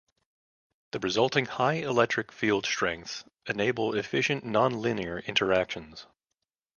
The 0.93 0.99
resulting 0.99 1.45
high 1.45 1.75
electric 1.75 2.31
field 2.31 2.65
strengths 2.65 3.23
enable 3.45 3.93
efficient 3.93 4.43
nonlinear 4.43 5.23
interactions. 5.27 6.07